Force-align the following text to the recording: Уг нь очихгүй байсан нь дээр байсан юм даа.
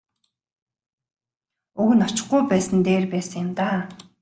Уг 1.81 1.89
нь 1.95 2.05
очихгүй 2.07 2.41
байсан 2.51 2.73
нь 2.77 2.85
дээр 2.87 3.03
байсан 3.13 3.37
юм 3.43 3.49
даа. 3.59 3.79